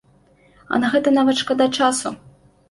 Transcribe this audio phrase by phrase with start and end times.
[0.73, 2.15] А на гэта нават шкада часу.